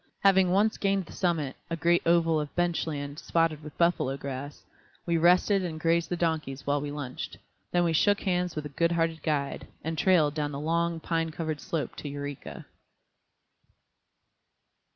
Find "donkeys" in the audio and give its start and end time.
6.17-6.65